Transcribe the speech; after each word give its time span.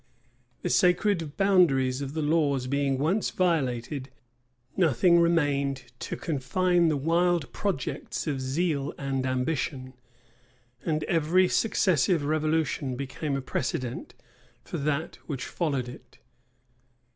The 0.63 0.69
sacred 0.71 1.37
boundaries 1.37 2.01
of 2.01 2.15
the 2.15 2.23
laws 2.23 2.65
being 2.65 2.97
once 2.97 3.29
violated, 3.29 4.09
nothing 4.75 5.19
remained 5.19 5.91
to 5.99 6.17
confine 6.17 6.87
the 6.87 6.97
wild 6.97 7.53
projects 7.53 8.25
of 8.25 8.41
zeal 8.41 8.95
and 8.97 9.27
ambition: 9.27 9.93
and 10.83 11.03
every 11.03 11.47
successive 11.47 12.23
revolution 12.25 12.95
became 12.95 13.35
a 13.35 13.41
precedent 13.41 14.15
for 14.63 14.79
that 14.79 15.17
which 15.27 15.45
followed 15.45 15.87
it. 15.87 16.17